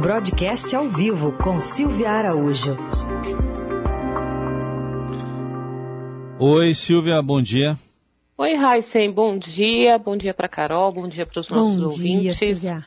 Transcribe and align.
Broadcast 0.00 0.74
ao 0.74 0.88
vivo 0.88 1.32
com 1.32 1.60
Silvia 1.60 2.10
Araújo. 2.10 2.76
Oi, 6.38 6.74
Silvia, 6.74 7.22
bom 7.22 7.40
dia. 7.40 7.78
Oi, 8.36 8.54
Raíssen, 8.56 9.12
bom 9.12 9.38
dia. 9.38 9.96
Bom 9.96 10.16
dia 10.16 10.34
para 10.34 10.48
Carol, 10.48 10.92
bom 10.92 11.08
dia 11.08 11.24
para 11.24 11.38
os 11.40 11.48
nossos 11.48 11.78
bom 11.78 11.84
ouvintes. 11.84 12.38
Dia, 12.38 12.54
Silvia. 12.54 12.86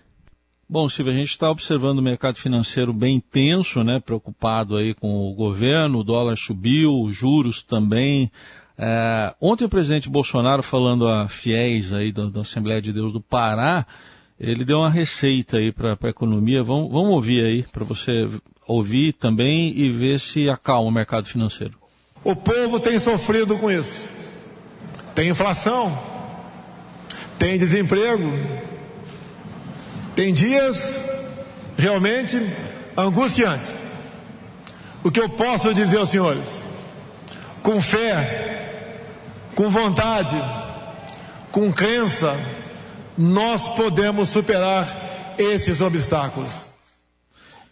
Bom, 0.70 0.89
Silvia, 0.89 1.13
a 1.13 1.15
gente 1.15 1.29
está 1.29 1.49
observando 1.49 2.00
o 2.00 2.04
mercado 2.04 2.36
financeiro 2.36 2.91
bem 2.91 3.21
tenso, 3.21 3.86
né? 3.86 4.02
Preocupado 4.02 4.76
aí 4.76 4.94
com 4.94 5.32
o 5.32 5.34
governo, 5.34 6.00
o 6.00 6.04
dólar 6.04 6.36
subiu, 6.36 6.92
os 7.02 7.16
juros 7.16 7.64
também. 7.64 8.30
É, 8.78 9.34
ontem 9.39 9.64
o 9.64 9.70
presidente 9.70 10.10
Bolsonaro, 10.10 10.62
falando 10.62 11.08
a 11.08 11.30
fiéis 11.30 11.94
aí 11.94 12.12
da, 12.12 12.26
da 12.26 12.42
Assembleia 12.42 12.82
de 12.82 12.92
Deus 12.92 13.14
do 13.14 13.21
Pará, 13.21 13.88
ele 14.39 14.63
deu 14.63 14.77
uma 14.77 14.89
receita 14.89 15.57
aí 15.57 15.71
para 15.71 15.97
a 16.01 16.09
economia. 16.09 16.63
Vamos, 16.63 16.91
vamos 16.91 17.11
ouvir 17.11 17.43
aí, 17.43 17.63
para 17.63 17.83
você 17.83 18.28
ouvir 18.68 19.14
também 19.14 19.71
e 19.75 19.91
ver 19.91 20.19
se 20.19 20.50
acalma 20.50 20.89
o 20.89 20.91
mercado 20.91 21.25
financeiro. 21.25 21.73
O 22.23 22.36
povo 22.36 22.79
tem 22.79 23.00
sofrido 23.00 23.57
com 23.57 23.71
isso. 23.71 24.09
Tem 25.15 25.29
inflação, 25.29 25.97
tem 27.39 27.57
desemprego, 27.57 28.31
tem 30.15 30.33
dias 30.33 31.04
realmente 31.78 32.38
angustiantes. 32.95 33.75
O 35.03 35.09
que 35.09 35.19
eu 35.19 35.30
posso 35.30 35.73
dizer 35.73 35.97
aos 35.97 36.09
senhores? 36.09 36.61
Com 37.64 37.81
fé, 37.81 38.94
com 39.56 39.69
vontade, 39.69 40.38
com 41.52 41.72
crença, 41.72 42.36
nós 43.17 43.67
podemos 43.70 44.30
superar 44.30 45.36
esses 45.38 45.81
obstáculos. 45.81 46.67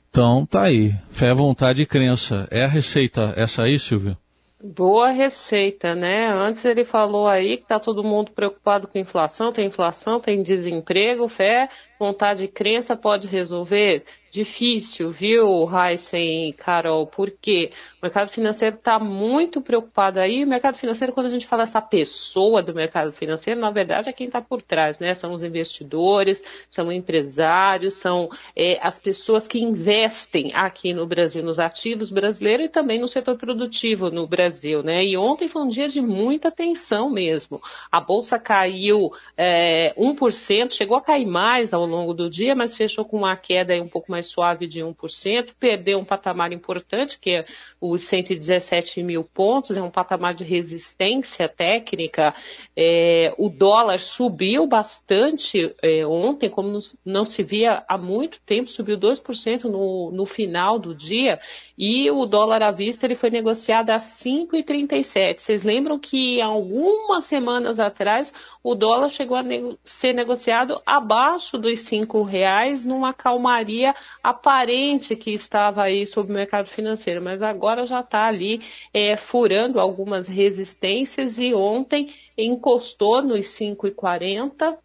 Então 0.10 0.46
tá 0.46 0.64
aí, 0.64 0.94
fé, 1.12 1.34
vontade 1.34 1.82
e 1.82 1.86
crença. 1.86 2.48
É 2.50 2.64
a 2.64 2.68
receita 2.68 3.34
essa 3.36 3.64
aí, 3.64 3.78
Silvio? 3.78 4.18
Boa 4.64 5.12
receita, 5.12 5.94
né? 5.94 6.28
Antes 6.34 6.66
ele 6.66 6.84
falou 6.84 7.28
aí 7.28 7.58
que 7.58 7.68
tá 7.68 7.80
todo 7.80 8.04
mundo 8.04 8.32
preocupado 8.32 8.88
com 8.88 8.98
inflação, 8.98 9.52
tem 9.52 9.68
inflação, 9.68 10.20
tem 10.20 10.42
desemprego, 10.42 11.28
fé, 11.28 11.70
vontade 12.00 12.46
e 12.46 12.48
crença 12.48 12.96
pode 12.96 13.28
resolver? 13.28 14.04
Difícil, 14.36 15.12
viu, 15.12 15.66
Heisen 15.66 16.50
e 16.50 16.54
Carol? 16.54 17.08
Por 17.08 17.32
quê? 17.32 17.72
O 18.02 18.06
mercado 18.06 18.30
financeiro 18.30 18.76
está 18.76 19.00
muito 19.00 19.62
preocupado 19.62 20.20
aí. 20.20 20.44
O 20.44 20.48
mercado 20.48 20.76
financeiro, 20.76 21.14
quando 21.14 21.28
a 21.28 21.30
gente 21.30 21.48
fala 21.48 21.64
essa 21.64 21.82
pessoa 21.82 22.62
do 22.62 22.74
mercado 22.74 23.14
financeiro, 23.14 23.62
na 23.62 23.72
verdade 23.72 24.10
é 24.10 24.12
quem 24.12 24.28
está 24.28 24.42
por 24.42 24.62
trás, 24.62 25.00
né? 25.00 25.14
São 25.14 25.32
os 25.32 25.42
investidores, 25.42 26.44
são 26.70 26.92
empresários, 26.92 27.94
são 27.94 28.28
é, 28.54 28.78
as 28.86 29.00
pessoas 29.00 29.48
que 29.48 29.58
investem 29.58 30.52
aqui 30.54 30.94
no 30.94 31.08
Brasil, 31.08 31.42
nos 31.42 31.58
ativos 31.58 32.12
brasileiros 32.12 32.66
e 32.66 32.70
também 32.70 33.00
no 33.00 33.08
setor 33.08 33.38
produtivo 33.38 34.12
no 34.12 34.28
Brasil, 34.28 34.84
né? 34.84 35.02
E 35.06 35.16
ontem 35.16 35.48
foi 35.48 35.62
um 35.62 35.70
dia 35.70 35.88
de 35.88 36.02
muita 36.02 36.52
tensão 36.52 37.10
mesmo. 37.10 37.62
A 37.90 38.02
bolsa 38.02 38.38
caiu 38.38 39.12
é, 39.38 39.94
1%, 39.98 40.74
chegou 40.74 40.98
a 40.98 41.02
cair 41.02 41.26
mais 41.26 41.74
ao 41.74 41.86
longo 41.86 42.14
do 42.14 42.30
dia, 42.30 42.54
mas 42.54 42.76
fechou 42.76 43.06
com 43.06 43.20
uma 43.20 43.38
queda 43.38 43.74
um 43.82 43.88
pouco 43.88 44.12
mais 44.12 44.25
suave 44.26 44.68
de 44.68 44.82
1%, 44.82 45.54
perdeu 45.60 46.00
um 46.00 46.06
patamar 46.06 46.52
importante, 46.52 47.18
que 47.20 47.32
é 47.32 47.46
os 47.80 48.04
117 48.04 49.02
mil 49.04 49.24
pontos, 49.24 49.78
é 49.78 49.82
um 49.82 49.90
patamar 49.90 50.34
de 50.34 50.44
resistência 50.44 51.48
técnica. 51.48 52.34
É, 52.76 53.34
o 53.38 53.50
dólar 53.50 54.00
subiu 54.00 54.68
bastante 54.68 55.74
é, 55.82 56.06
ontem, 56.06 56.50
como 56.50 56.78
não 57.06 57.24
se 57.24 57.44
via 57.44 57.84
há 57.88 57.98
muito 57.98 58.42
tempo, 58.42 58.70
subiu 58.70 58.98
2% 58.98 59.64
no, 59.66 60.12
no 60.12 60.26
final 60.26 60.78
do 60.78 60.94
dia, 60.94 61.40
e 61.78 62.10
o 62.10 62.26
dólar 62.26 62.64
à 62.64 62.72
vista 62.72 63.06
ele 63.06 63.16
foi 63.16 63.30
negociado 63.30 63.90
a 63.90 63.98
5,37. 63.98 65.40
Vocês 65.40 65.64
lembram 65.64 66.00
que 66.00 66.42
algumas 66.42 67.26
semanas 67.26 67.80
atrás 67.80 68.34
o 68.64 68.76
dólar 68.76 69.10
chegou 69.10 69.36
a 69.36 69.44
ser 69.84 70.14
negociado 70.14 70.82
abaixo 70.86 71.58
dos 71.58 71.82
cinco 71.82 72.24
reais 72.24 72.86
numa 72.86 73.14
calmaria 73.14 73.94
aparente 74.24 75.16
que 75.16 75.32
estava 75.32 75.84
aí 75.84 76.08
sobre 76.08 76.32
o 76.32 76.36
mercado 76.36 76.70
financeiro, 76.70 77.22
mas 77.22 77.44
agora 77.44 77.86
já 77.86 78.00
está 78.00 78.26
ali 78.26 78.62
é, 78.94 79.18
furando 79.18 79.80
algumas 79.80 80.28
resistências 80.28 81.38
e 81.40 81.54
ontem 81.54 82.14
encostou 82.38 83.22
nos 83.22 83.46
5,40 83.48 84.78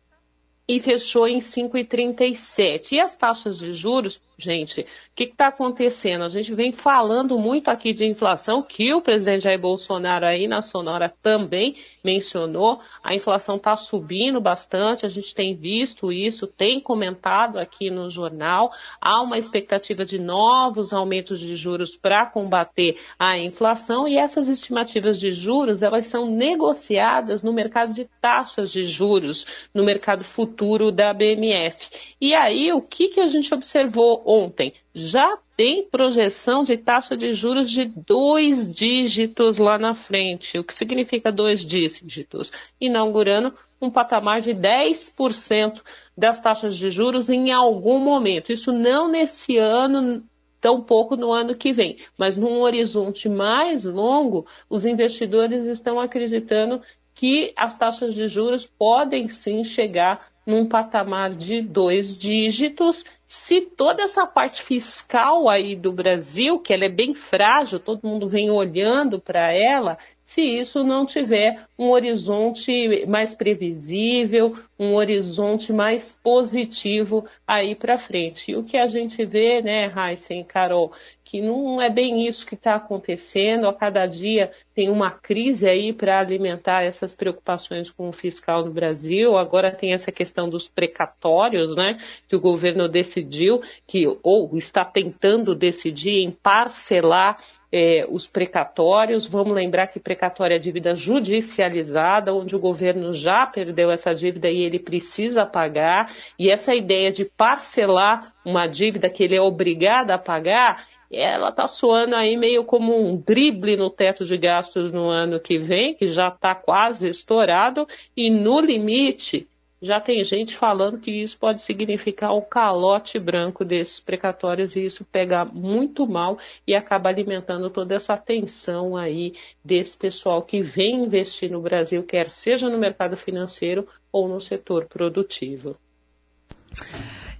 e 0.68 0.78
fechou 0.78 1.26
em 1.26 1.38
5,37. 1.38 2.92
E 2.92 3.00
as 3.00 3.16
taxas 3.16 3.58
de 3.58 3.72
juros 3.72 4.20
gente, 4.40 4.80
o 4.80 4.86
que 5.14 5.24
está 5.24 5.48
acontecendo? 5.48 6.24
A 6.24 6.28
gente 6.28 6.54
vem 6.54 6.72
falando 6.72 7.38
muito 7.38 7.68
aqui 7.68 7.92
de 7.92 8.06
inflação, 8.06 8.62
que 8.62 8.92
o 8.94 9.00
presidente 9.00 9.44
Jair 9.44 9.60
Bolsonaro 9.60 10.24
aí 10.24 10.48
na 10.48 10.62
Sonora 10.62 11.12
também 11.22 11.76
mencionou. 12.02 12.80
A 13.02 13.14
inflação 13.14 13.56
está 13.56 13.76
subindo 13.76 14.40
bastante, 14.40 15.04
a 15.04 15.08
gente 15.08 15.34
tem 15.34 15.54
visto 15.54 16.10
isso, 16.10 16.46
tem 16.46 16.80
comentado 16.80 17.58
aqui 17.58 17.90
no 17.90 18.08
jornal. 18.08 18.72
Há 19.00 19.20
uma 19.22 19.38
expectativa 19.38 20.04
de 20.04 20.18
novos 20.18 20.92
aumentos 20.92 21.38
de 21.38 21.54
juros 21.54 21.96
para 21.96 22.26
combater 22.26 22.98
a 23.18 23.38
inflação 23.38 24.08
e 24.08 24.16
essas 24.16 24.48
estimativas 24.48 25.20
de 25.20 25.30
juros, 25.30 25.82
elas 25.82 26.06
são 26.06 26.26
negociadas 26.26 27.42
no 27.42 27.52
mercado 27.52 27.92
de 27.92 28.08
taxas 28.20 28.70
de 28.70 28.84
juros, 28.84 29.46
no 29.74 29.84
mercado 29.84 30.24
futuro 30.24 30.90
da 30.90 31.12
BMF. 31.12 31.88
E 32.20 32.34
aí, 32.34 32.72
o 32.72 32.80
que, 32.80 33.08
que 33.08 33.20
a 33.20 33.26
gente 33.26 33.52
observou 33.52 34.22
ontem, 34.30 34.72
já 34.94 35.36
tem 35.56 35.84
projeção 35.84 36.62
de 36.62 36.76
taxa 36.76 37.16
de 37.16 37.32
juros 37.32 37.68
de 37.68 37.84
dois 37.84 38.72
dígitos 38.72 39.58
lá 39.58 39.76
na 39.76 39.92
frente. 39.92 40.58
O 40.58 40.64
que 40.64 40.72
significa 40.72 41.32
dois 41.32 41.66
dígitos? 41.66 42.52
Inaugurando 42.80 43.52
um 43.80 43.90
patamar 43.90 44.40
de 44.40 44.54
10% 44.54 45.82
das 46.16 46.40
taxas 46.40 46.76
de 46.76 46.90
juros 46.90 47.28
em 47.28 47.50
algum 47.50 47.98
momento. 47.98 48.52
Isso 48.52 48.72
não 48.72 49.08
nesse 49.08 49.56
ano, 49.56 50.22
tampouco 50.60 51.16
no 51.16 51.32
ano 51.32 51.56
que 51.56 51.72
vem. 51.72 51.98
Mas 52.16 52.36
num 52.36 52.60
horizonte 52.60 53.28
mais 53.28 53.84
longo, 53.84 54.46
os 54.68 54.84
investidores 54.84 55.66
estão 55.66 55.98
acreditando 55.98 56.80
que 57.14 57.52
as 57.56 57.76
taxas 57.76 58.14
de 58.14 58.28
juros 58.28 58.64
podem 58.64 59.28
sim 59.28 59.64
chegar 59.64 60.30
num 60.46 60.66
patamar 60.66 61.34
de 61.34 61.60
dois 61.60 62.16
dígitos 62.16 63.04
se 63.32 63.60
toda 63.60 64.02
essa 64.02 64.26
parte 64.26 64.60
fiscal 64.60 65.48
aí 65.48 65.76
do 65.76 65.92
Brasil, 65.92 66.58
que 66.58 66.74
ela 66.74 66.86
é 66.86 66.88
bem 66.88 67.14
frágil, 67.14 67.78
todo 67.78 68.04
mundo 68.04 68.26
vem 68.26 68.50
olhando 68.50 69.20
para 69.20 69.52
ela, 69.52 69.96
se 70.30 70.42
isso 70.42 70.84
não 70.84 71.04
tiver 71.04 71.64
um 71.76 71.90
horizonte 71.90 73.04
mais 73.08 73.34
previsível, 73.34 74.56
um 74.78 74.94
horizonte 74.94 75.72
mais 75.72 76.12
positivo 76.22 77.26
aí 77.44 77.74
para 77.74 77.98
frente. 77.98 78.52
E 78.52 78.54
o 78.54 78.62
que 78.62 78.76
a 78.76 78.86
gente 78.86 79.24
vê, 79.24 79.60
né, 79.60 79.92
Heisen 79.92 80.44
Carol, 80.44 80.92
que 81.24 81.40
não 81.40 81.82
é 81.82 81.90
bem 81.90 82.28
isso 82.28 82.46
que 82.46 82.54
está 82.54 82.76
acontecendo. 82.76 83.66
A 83.66 83.74
cada 83.74 84.06
dia 84.06 84.52
tem 84.72 84.88
uma 84.88 85.10
crise 85.10 85.68
aí 85.68 85.92
para 85.92 86.20
alimentar 86.20 86.84
essas 86.84 87.12
preocupações 87.12 87.90
com 87.90 88.08
o 88.08 88.12
fiscal 88.12 88.64
no 88.64 88.70
Brasil. 88.70 89.36
Agora 89.36 89.74
tem 89.74 89.92
essa 89.92 90.12
questão 90.12 90.48
dos 90.48 90.68
precatórios, 90.68 91.74
né? 91.74 91.98
Que 92.28 92.36
o 92.36 92.40
governo 92.40 92.88
decidiu 92.88 93.60
que 93.84 94.06
ou 94.22 94.56
está 94.56 94.84
tentando 94.84 95.56
decidir 95.56 96.22
em 96.22 96.30
parcelar 96.30 97.38
é, 97.72 98.06
os 98.08 98.26
precatórios. 98.26 99.26
Vamos 99.26 99.54
lembrar 99.54 99.86
que 99.88 100.00
precatória 100.00 100.56
é 100.56 100.58
dívida 100.58 100.94
judicializada, 100.94 102.34
onde 102.34 102.54
o 102.56 102.60
governo 102.60 103.12
já 103.12 103.46
perdeu 103.46 103.90
essa 103.90 104.14
dívida 104.14 104.50
e 104.50 104.62
ele 104.62 104.78
precisa 104.78 105.46
pagar. 105.46 106.12
E 106.38 106.50
essa 106.50 106.74
ideia 106.74 107.10
de 107.12 107.24
parcelar 107.24 108.32
uma 108.44 108.66
dívida 108.66 109.10
que 109.10 109.22
ele 109.22 109.36
é 109.36 109.40
obrigado 109.40 110.10
a 110.10 110.18
pagar 110.18 110.84
ela 111.12 111.48
está 111.48 111.66
soando 111.66 112.14
aí 112.14 112.36
meio 112.36 112.64
como 112.64 112.96
um 112.96 113.16
drible 113.16 113.76
no 113.76 113.90
teto 113.90 114.24
de 114.24 114.36
gastos 114.38 114.92
no 114.92 115.08
ano 115.08 115.40
que 115.40 115.58
vem, 115.58 115.92
que 115.92 116.06
já 116.06 116.28
está 116.28 116.54
quase 116.54 117.08
estourado, 117.08 117.86
e 118.16 118.30
no 118.30 118.60
limite 118.60 119.48
já 119.82 119.98
tem 120.00 120.22
gente 120.22 120.56
falando 120.56 120.98
que 120.98 121.10
isso 121.10 121.38
pode 121.38 121.62
significar 121.62 122.32
o 122.32 122.42
calote 122.42 123.18
branco 123.18 123.64
desses 123.64 123.98
precatórios 123.98 124.76
e 124.76 124.84
isso 124.84 125.04
pega 125.04 125.44
muito 125.44 126.06
mal 126.06 126.38
e 126.66 126.74
acaba 126.74 127.08
alimentando 127.08 127.70
toda 127.70 127.94
essa 127.94 128.16
tensão 128.16 128.96
aí 128.96 129.32
desse 129.64 129.96
pessoal 129.96 130.42
que 130.42 130.60
vem 130.60 131.04
investir 131.04 131.50
no 131.50 131.62
Brasil, 131.62 132.02
quer 132.02 132.28
seja 132.28 132.68
no 132.68 132.78
mercado 132.78 133.16
financeiro 133.16 133.88
ou 134.12 134.28
no 134.28 134.40
setor 134.40 134.86
produtivo. 134.86 135.76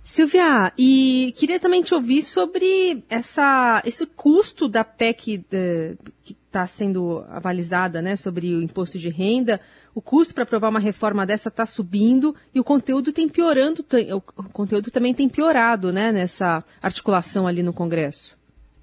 Silvia, 0.02 0.72
e 0.76 1.32
queria 1.37 1.60
também 1.60 1.82
te 1.82 1.94
ouvir 1.94 2.22
sobre 2.22 3.04
essa, 3.08 3.81
esse 3.84 4.06
custo 4.06 4.66
da 4.66 4.82
PEC 4.82 5.38
de, 5.38 5.96
que 6.25 6.39
está 6.50 6.67
sendo 6.67 7.25
avalizada 7.29 8.02
né, 8.02 8.17
sobre 8.17 8.55
o 8.56 8.61
imposto 8.61 8.99
de 8.99 9.08
renda, 9.08 9.61
o 9.94 10.02
custo 10.02 10.35
para 10.35 10.43
aprovar 10.43 10.69
uma 10.69 10.81
reforma 10.81 11.25
dessa 11.25 11.49
está 11.49 11.64
subindo 11.64 12.35
e 12.52 12.58
o 12.58 12.64
conteúdo 12.64 13.12
tem 13.12 13.29
piorando, 13.29 13.87
o 14.12 14.20
conteúdo 14.52 14.91
também 14.91 15.14
tem 15.14 15.29
piorado 15.29 15.93
né, 15.93 16.11
nessa 16.11 16.64
articulação 16.82 17.47
ali 17.47 17.62
no 17.62 17.73
Congresso. 17.73 18.39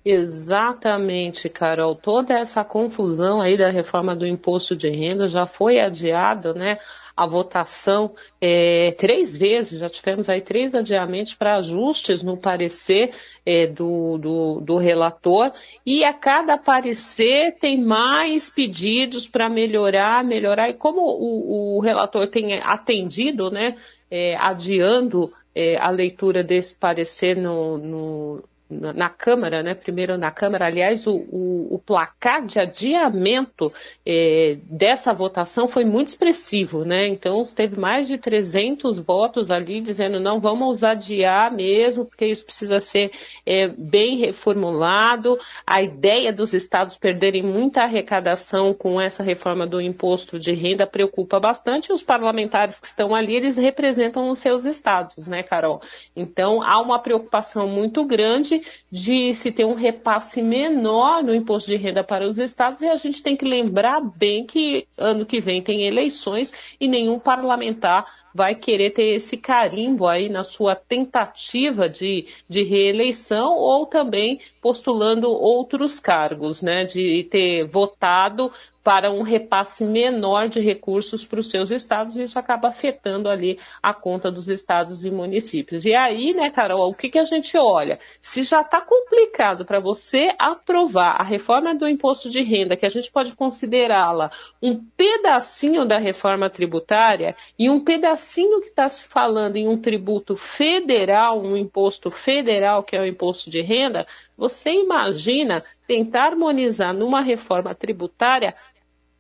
Exatamente, 0.10 1.50
Carol. 1.50 1.94
Toda 1.94 2.34
essa 2.34 2.64
confusão 2.64 3.42
aí 3.42 3.58
da 3.58 3.70
reforma 3.70 4.16
do 4.16 4.26
imposto 4.26 4.74
de 4.74 4.90
renda 4.90 5.28
já 5.28 5.46
foi 5.46 5.82
adiada, 5.82 6.54
né? 6.54 6.78
A 7.14 7.28
votação 7.28 8.14
é, 8.40 8.96
três 8.98 9.38
vezes, 9.38 9.78
já 9.78 9.90
tivemos 9.90 10.30
aí 10.30 10.40
três 10.40 10.74
adiamentos 10.74 11.34
para 11.34 11.58
ajustes 11.58 12.24
no 12.24 12.38
parecer 12.38 13.14
é, 13.46 13.68
do, 13.68 14.18
do, 14.18 14.62
do, 14.62 14.78
relator, 14.78 15.52
e 15.86 16.06
a 16.06 16.14
cada 16.14 16.58
parecer 16.58 17.58
tem 17.60 17.78
mais 17.84 18.50
pedidos 18.50 19.28
para 19.28 19.50
melhorar, 19.50 20.24
melhorar, 20.24 20.70
e 20.70 20.74
como 20.76 21.02
o, 21.02 21.78
o 21.78 21.82
relator 21.82 22.30
tem 22.30 22.62
atendido, 22.62 23.52
né, 23.52 23.76
é, 24.10 24.38
adiando 24.38 25.34
é, 25.54 25.76
a 25.76 25.90
leitura 25.90 26.44
desse 26.44 26.78
parecer 26.80 27.36
no, 27.36 27.78
no 27.78 28.44
na, 28.70 29.10
Câmara, 29.10 29.64
né? 29.64 29.74
Primeiro 29.74 30.18
na 30.18 30.30
Câmara, 30.30 30.66
aliás, 30.66 31.08
o, 31.08 31.16
o, 31.32 31.76
o 31.76 31.80
placar 31.80 32.46
de 32.46 32.60
adiamento 32.60 33.72
é, 34.06 34.58
dessa 34.64 35.14
votação 35.14 35.68
foi 35.68 35.86
muito 35.86 36.10
expressivo, 36.10 36.84
né? 36.84 37.08
Então 37.08 37.44
teve 37.46 37.80
mais 37.80 38.08
de 38.08 38.18
300 38.18 39.00
votos 39.00 39.50
ali 39.50 39.80
dizendo 39.80 40.20
não 40.20 40.40
vamos 40.40 40.84
adiar 40.84 41.52
mesmo, 41.52 42.06
porque 42.06 42.26
isso 42.26 42.46
precisa 42.46 42.80
ser 42.80 43.12
é, 43.46 43.68
bem 43.68 44.18
reformulado. 44.18 45.38
A 45.66 45.82
ideia 45.82 46.34
dos 46.34 46.54
estados 46.54 46.98
perderem 46.98 47.44
muita 47.44 47.84
arrecadação 47.84 48.74
com 48.74 49.00
essa 49.00 49.24
reforma 49.24 49.66
do 49.66 49.80
imposto 49.80 50.38
de 50.38 50.52
renda 50.52 50.86
preocupa 50.86 51.40
bastante. 51.40 51.94
Os 51.94 52.04
parlamentares 52.04 52.80
que 52.80 52.88
estão 52.88 53.16
ali, 53.16 53.36
eles 53.36 53.56
representam 53.56 54.30
os 54.30 54.40
seus 54.40 54.66
estados, 54.66 55.28
né, 55.28 55.42
Carol? 55.42 55.82
Então 56.16 56.62
há 56.62 56.82
uma 56.82 57.00
preocupação 57.00 57.68
muito 57.68 58.04
grande 58.06 58.57
de 58.92 59.34
se 59.34 59.52
ter 59.52 59.66
um 59.66 59.74
repasse 59.74 60.42
menor 60.42 61.24
no 61.24 61.34
imposto 61.34 61.70
de 61.70 61.78
renda 61.78 62.04
para 62.04 62.28
os 62.28 62.40
estados 62.40 62.82
e 62.82 62.88
a 62.88 62.96
gente 62.96 63.22
tem 63.22 63.36
que 63.36 63.46
lembrar 63.46 64.00
bem 64.02 64.46
que 64.46 64.88
ano 64.98 65.26
que 65.26 65.40
vem 65.40 65.62
tem 65.62 65.86
eleições 65.86 66.54
e 66.80 66.88
nenhum 66.88 67.20
parlamentar 67.20 68.06
vai 68.38 68.54
querer 68.54 68.92
ter 68.92 69.16
esse 69.16 69.36
carimbo 69.36 70.06
aí 70.06 70.30
na 70.30 70.44
sua 70.44 70.76
tentativa 70.76 71.90
de, 71.90 72.28
de 72.48 72.62
reeleição 72.62 73.56
ou 73.56 73.88
também 73.88 74.40
postulando 74.62 75.28
outros 75.32 76.00
cargos, 76.00 76.62
né, 76.62 76.86
de 76.86 77.28
ter 77.32 77.66
votado 77.66 78.52
para 78.88 79.12
um 79.12 79.22
repasse 79.22 79.84
menor 79.84 80.48
de 80.48 80.62
recursos 80.62 81.26
para 81.26 81.42
os 81.42 81.50
seus 81.50 81.72
estados 81.72 82.16
e 82.16 82.24
isso 82.24 82.40
acaba 82.40 82.70
afetando 82.70 83.28
ali 83.28 83.60
a 83.84 83.94
conta 83.94 84.32
dos 84.32 84.48
estados 84.48 85.04
e 85.04 85.12
municípios. 85.12 85.84
E 85.84 85.94
aí, 85.94 86.34
né, 86.34 86.50
Carol, 86.50 86.88
o 86.88 86.94
que, 86.94 87.10
que 87.10 87.20
a 87.20 87.26
gente 87.26 87.58
olha? 87.58 88.00
Se 88.22 88.44
já 88.44 88.62
está 88.62 88.80
complicado 88.80 89.66
para 89.66 89.82
você 89.82 90.34
aprovar 90.40 91.20
a 91.20 91.24
reforma 91.24 91.76
do 91.76 91.86
imposto 91.86 92.30
de 92.30 92.42
renda, 92.42 92.78
que 92.78 92.86
a 92.86 92.90
gente 92.90 93.12
pode 93.12 93.36
considerá-la 93.36 94.32
um 94.62 94.82
pedacinho 94.96 95.84
da 95.84 95.98
reforma 95.98 96.50
tributária 96.50 97.36
e 97.60 97.70
um 97.70 97.84
pedacinho 97.84 98.27
que 98.62 98.68
está 98.68 98.88
se 98.90 99.06
falando 99.06 99.56
em 99.56 99.68
um 99.68 99.80
tributo 99.80 100.36
federal, 100.36 101.42
um 101.42 101.56
imposto 101.56 102.12
federal, 102.12 102.84
que 102.84 102.96
é 102.96 103.02
o 103.02 103.06
imposto 103.06 103.50
de 103.50 103.62
renda, 103.62 104.06
você 104.38 104.72
imagina 104.72 105.64
tentar 105.88 106.28
harmonizar 106.28 106.94
numa 106.94 107.22
reforma 107.22 107.74
tributária 107.74 108.56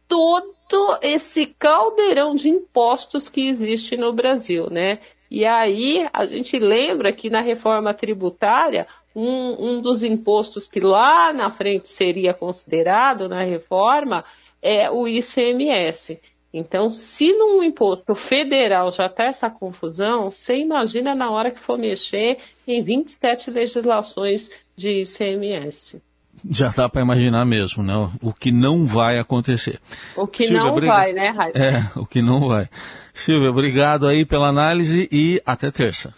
todo 0.07 0.97
esse 1.01 1.47
caldeirão 1.47 2.35
de 2.35 2.49
impostos 2.49 3.27
que 3.27 3.47
existe 3.47 3.97
no 3.97 4.13
Brasil, 4.13 4.69
né? 4.69 4.99
E 5.29 5.45
aí 5.45 6.07
a 6.13 6.25
gente 6.25 6.57
lembra 6.57 7.11
que 7.11 7.29
na 7.29 7.41
reforma 7.41 7.93
tributária 7.93 8.87
um, 9.15 9.69
um 9.77 9.81
dos 9.81 10.03
impostos 10.03 10.67
que 10.67 10.79
lá 10.79 11.33
na 11.33 11.49
frente 11.49 11.89
seria 11.89 12.33
considerado 12.33 13.27
na 13.27 13.43
reforma 13.43 14.23
é 14.61 14.89
o 14.89 15.07
ICMS. 15.07 16.19
Então, 16.53 16.89
se 16.89 17.31
num 17.33 17.61
imposto 17.61 18.15
federal 18.15 18.91
já 18.91 19.07
está 19.07 19.25
essa 19.25 19.49
confusão, 19.49 20.31
você 20.31 20.57
imagina 20.57 21.13
na 21.13 21.29
hora 21.29 21.51
que 21.51 21.59
for 21.59 21.77
mexer 21.77 22.37
em 22.65 22.81
27 22.81 23.51
legislações 23.51 24.49
de 24.75 25.01
ICMS. 25.01 26.01
Já 26.49 26.69
dá 26.69 26.87
para 26.87 27.01
imaginar 27.01 27.45
mesmo, 27.45 27.83
né? 27.83 27.93
O 28.21 28.31
que 28.31 28.51
não 28.51 28.85
vai 28.85 29.17
acontecer. 29.17 29.79
O 30.15 30.27
que 30.27 30.47
Silvia, 30.47 30.63
não 30.63 30.79
vai, 30.79 31.11
né, 31.11 31.29
Raíssa? 31.29 31.57
É, 31.57 31.99
o 31.99 32.05
que 32.05 32.21
não 32.21 32.47
vai. 32.47 32.69
Silvia, 33.13 33.49
obrigado 33.49 34.07
aí 34.07 34.25
pela 34.25 34.47
análise 34.47 35.09
e 35.11 35.41
até 35.45 35.71
terça. 35.71 36.13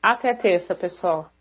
Até 0.00 0.32
terça, 0.32 0.74
pessoal. 0.74 1.33